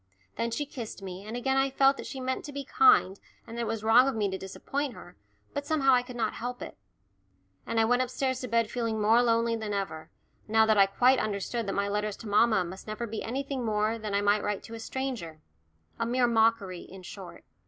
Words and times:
Then 0.35 0.49
she 0.49 0.65
kissed 0.65 1.03
me, 1.03 1.23
and 1.27 1.37
again 1.37 1.57
I 1.57 1.69
felt 1.69 1.95
that 1.97 2.07
she 2.07 2.19
meant 2.19 2.43
to 2.45 2.51
be 2.51 2.63
kind 2.63 3.19
and 3.45 3.55
that 3.55 3.61
it 3.61 3.67
was 3.67 3.83
wrong 3.83 4.07
of 4.07 4.15
me 4.15 4.31
to 4.31 4.37
disappoint 4.39 4.95
her, 4.95 5.15
but 5.53 5.63
somehow 5.67 5.93
I 5.93 6.01
could 6.01 6.15
not 6.15 6.33
help 6.33 6.63
it. 6.63 6.75
And 7.67 7.79
I 7.79 7.85
went 7.85 8.01
upstairs 8.01 8.39
to 8.41 8.47
bed 8.47 8.71
feeling 8.71 8.99
more 8.99 9.21
lonely 9.21 9.55
than 9.55 9.75
ever, 9.75 10.09
now 10.47 10.65
that 10.65 10.75
I 10.79 10.87
quite 10.87 11.19
understood 11.19 11.67
that 11.67 11.75
my 11.75 11.87
letters 11.87 12.17
to 12.17 12.27
mamma 12.27 12.65
must 12.65 12.87
never 12.87 13.05
be 13.05 13.21
anything 13.21 13.63
more 13.63 13.99
than 13.99 14.15
I 14.15 14.21
might 14.21 14.41
write 14.43 14.63
to 14.63 14.73
a 14.73 14.79
stranger 14.79 15.39
a 15.99 16.05
mere 16.07 16.25
mockery, 16.25 16.81
in 16.81 17.03
short. 17.03 17.45